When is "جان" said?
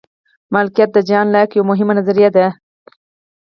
1.09-1.25